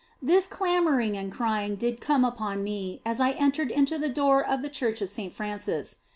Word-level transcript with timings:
This 0.19 0.47
clamouring 0.47 1.15
and 1.15 1.31
crying 1.31 1.75
did 1.75 2.01
come 2.01 2.25
upon 2.25 2.63
me 2.63 3.03
as 3.05 3.19
I 3.21 3.33
entered 3.33 3.69
into 3.69 3.99
the 3.99 4.09
door 4.09 4.43
of 4.43 4.63
the 4.63 4.69
church 4.71 4.99
of 4.99 5.11
Saint 5.11 5.31
Francis. 5.31 5.97